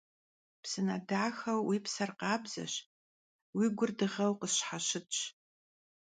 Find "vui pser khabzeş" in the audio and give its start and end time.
1.67-2.73